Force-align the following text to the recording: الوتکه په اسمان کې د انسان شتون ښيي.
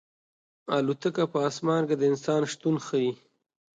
الوتکه 0.75 1.23
په 1.33 1.39
اسمان 1.49 1.81
کې 1.89 1.95
د 1.97 2.03
انسان 2.11 2.41
شتون 2.51 2.75
ښيي. 2.85 3.11